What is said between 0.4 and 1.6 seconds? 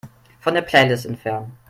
der Playlist entfernen.